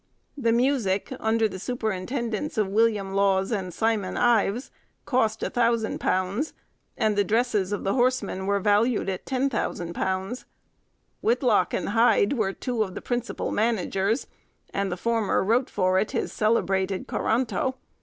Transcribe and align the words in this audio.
The 0.35 0.51
music, 0.51 1.13
under 1.19 1.47
the 1.47 1.59
superintendence 1.59 2.57
of 2.57 2.69
William 2.71 3.13
Lawes 3.13 3.51
and 3.51 3.71
Simon 3.71 4.17
Ives, 4.17 4.71
cost 5.05 5.41
£1000, 5.41 6.53
and 6.97 7.15
the 7.15 7.23
dresses 7.23 7.71
of 7.71 7.83
the 7.83 7.93
horsemen 7.93 8.47
were 8.47 8.59
valued 8.59 9.09
at 9.09 9.27
£10,000. 9.27 10.45
Whitelocke 11.21 11.73
and 11.75 11.89
Hyde 11.89 12.33
were 12.33 12.51
two 12.51 12.81
of 12.81 12.95
the 12.95 13.01
principal 13.03 13.51
managers, 13.51 14.25
and 14.73 14.91
the 14.91 14.97
former 14.97 15.43
wrote 15.43 15.69
for 15.69 15.99
it 15.99 16.09
his 16.13 16.33
celebrated 16.33 17.05
'Coranto. 17.07 17.75